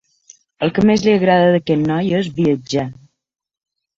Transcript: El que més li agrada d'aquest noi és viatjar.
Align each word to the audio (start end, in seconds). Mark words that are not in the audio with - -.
El 0.67 0.71
que 0.77 0.85
més 0.89 1.03
li 1.07 1.11
agrada 1.17 1.51
d'aquest 1.55 1.85
noi 1.91 2.09
és 2.21 2.31
viatjar. 2.39 2.87